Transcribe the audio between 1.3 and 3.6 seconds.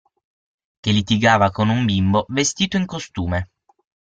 con un bimbo vestito in costume.